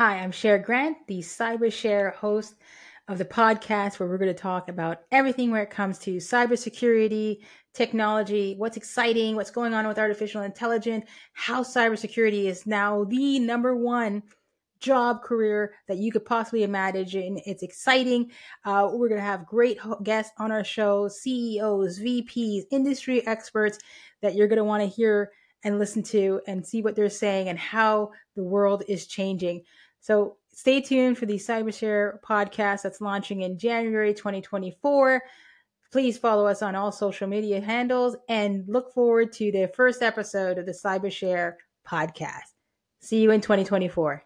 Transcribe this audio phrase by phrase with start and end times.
[0.00, 2.54] Hi, I'm Cher Grant, the Cyber Cher host
[3.06, 7.42] of the podcast, where we're going to talk about everything where it comes to cybersecurity,
[7.74, 13.76] technology, what's exciting, what's going on with artificial intelligence, how cybersecurity is now the number
[13.76, 14.22] one
[14.80, 17.40] job career that you could possibly imagine.
[17.46, 18.30] It's exciting.
[18.64, 23.78] Uh, we're going to have great guests on our show, CEOs, VPs, industry experts
[24.22, 25.30] that you're going to want to hear
[25.64, 29.62] and listen to and see what they're saying and how the world is changing.
[30.00, 35.22] So stay tuned for the Cyber Cher podcast that's launching in January 2024.
[35.92, 40.56] Please follow us on all social media handles and look forward to the first episode
[40.56, 42.54] of the Cyber Cher podcast.
[43.00, 44.24] See you in 2024.